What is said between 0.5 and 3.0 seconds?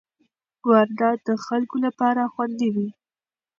واردات د خلکو لپاره خوندي وي.